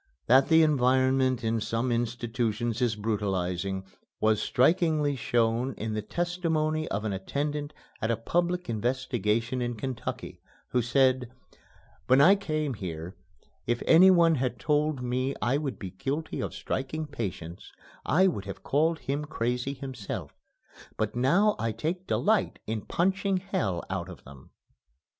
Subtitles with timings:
[0.25, 3.85] That the environment in some institutions is brutalizing,
[4.19, 10.41] was strikingly shown in the testimony of an attendant at a public investigation in Kentucky,
[10.69, 11.29] who said,
[12.07, 13.15] "When I came here,
[13.67, 17.71] if anyone had told me I would be guilty of striking patients
[18.03, 20.33] I would have called him crazy himself,
[20.97, 24.49] but now I take delight in punching hell out of them."